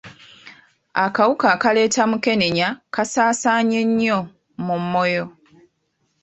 [1.05, 4.19] Akawuka akaleeta mukenenya kasaasaanye nnyo
[4.65, 5.25] mu Moyo.